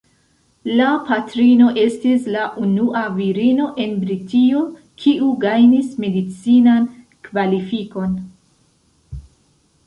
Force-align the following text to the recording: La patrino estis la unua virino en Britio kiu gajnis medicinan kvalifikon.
La 0.77 0.85
patrino 1.09 1.65
estis 1.81 2.23
la 2.35 2.45
unua 2.63 3.03
virino 3.17 3.67
en 3.83 3.93
Britio 4.05 4.63
kiu 5.05 5.29
gajnis 5.45 5.93
medicinan 6.07 6.89
kvalifikon. 7.29 8.19